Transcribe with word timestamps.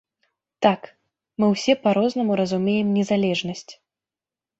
Так, 0.65 0.87
мы 1.43 1.49
ўсе 1.53 1.75
па-рознаму 1.83 2.37
разумеем 2.41 2.87
незалежнасць. 2.97 3.67